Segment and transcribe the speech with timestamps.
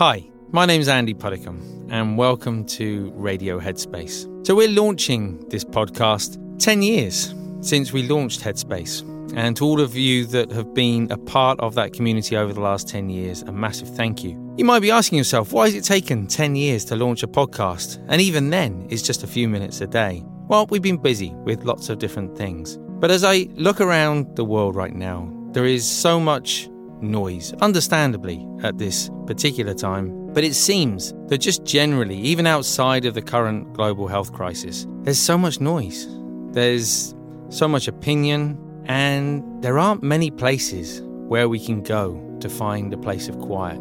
[0.00, 4.46] Hi, my name's Andy Puddicombe, and welcome to Radio Headspace.
[4.46, 9.02] So, we're launching this podcast 10 years since we launched Headspace.
[9.36, 12.62] And to all of you that have been a part of that community over the
[12.62, 14.54] last 10 years, a massive thank you.
[14.56, 18.02] You might be asking yourself, why has it taken 10 years to launch a podcast?
[18.08, 20.24] And even then, it's just a few minutes a day.
[20.48, 22.78] Well, we've been busy with lots of different things.
[22.78, 26.70] But as I look around the world right now, there is so much
[27.02, 30.32] noise, understandably, at this particular time.
[30.32, 35.18] But it seems that just generally, even outside of the current global health crisis, there's
[35.18, 36.06] so much noise.
[36.52, 37.14] There's
[37.48, 42.98] so much opinion, and there aren't many places where we can go to find a
[42.98, 43.80] place of quiet.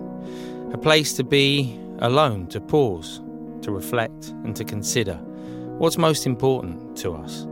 [0.73, 3.21] A place to be alone, to pause,
[3.61, 5.15] to reflect, and to consider
[5.77, 7.45] what's most important to us.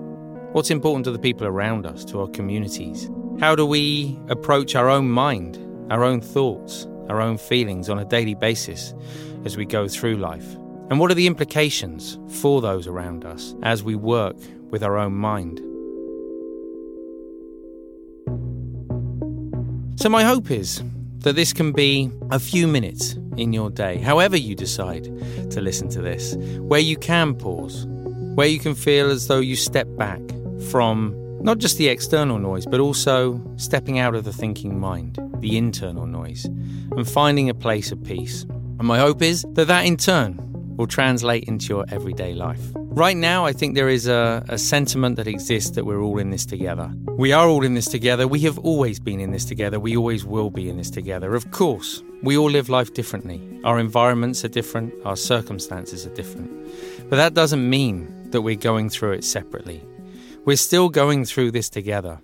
[0.51, 4.89] What's important to the people around us, to our communities, how do we approach our
[4.89, 5.59] own mind,
[5.91, 8.93] our own thoughts, our own feelings on a daily basis
[9.45, 10.55] as we go through life?
[10.89, 14.35] And what are the implications for those around us as we work
[14.71, 15.59] with our own mind?
[19.99, 20.81] So, my hope is
[21.19, 25.03] that this can be a few minutes in your day, however you decide
[25.51, 27.85] to listen to this, where you can pause,
[28.35, 30.21] where you can feel as though you step back
[30.71, 35.57] from not just the external noise, but also stepping out of the thinking mind, the
[35.57, 38.43] internal noise, and finding a place of peace.
[38.79, 40.37] And my hope is that that in turn
[40.77, 42.61] will translate into your everyday life.
[42.75, 46.31] Right now, I think there is a, a, sentiment that exists that we're all in
[46.31, 46.91] this together.
[47.17, 48.27] We are all in this together.
[48.27, 49.79] We have always been in this together.
[49.79, 51.35] We always will be in this together.
[51.35, 53.41] Of course, we all live life differently.
[53.63, 56.49] Our environments are different, our circumstances are different.
[57.09, 59.83] But that doesn't mean that we're going through it separately.
[60.47, 62.21] We're still going through this together.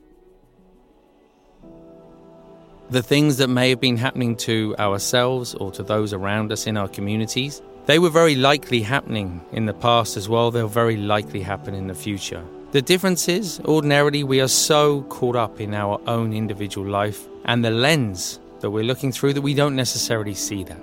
[2.90, 6.78] The things that may have been happening to ourselves or to those around us in
[6.78, 11.42] our communities they were very likely happening in the past as well, they'll very likely
[11.42, 12.42] happen in the future.
[12.72, 17.66] The difference is, ordinarily, we are so caught up in our own individual life and
[17.66, 20.80] the lens that we're looking through that we don't necessarily see that.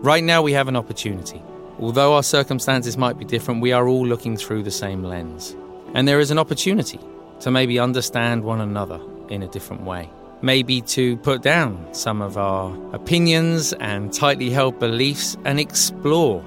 [0.00, 1.42] Right now, we have an opportunity.
[1.80, 5.54] Although our circumstances might be different, we are all looking through the same lens.
[5.94, 7.00] And there is an opportunity
[7.40, 10.10] to maybe understand one another in a different way
[10.42, 16.44] maybe to put down some of our opinions and tightly held beliefs and explore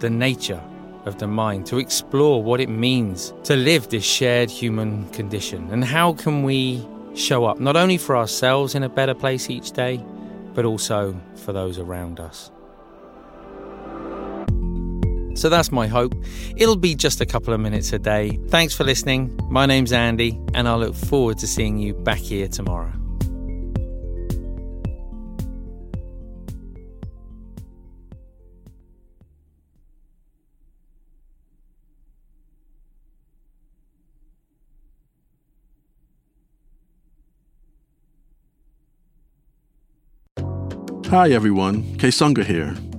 [0.00, 0.60] the nature
[1.04, 5.84] of the mind, to explore what it means to live this shared human condition and
[5.84, 10.02] how can we show up not only for ourselves in a better place each day,
[10.54, 12.50] but also for those around us.
[15.34, 16.14] So that's my hope.
[16.56, 18.38] It'll be just a couple of minutes a day.
[18.48, 19.38] Thanks for listening.
[19.50, 22.92] My name's Andy, and I look forward to seeing you back here tomorrow.
[41.12, 42.74] Hi everyone, Kessonga here.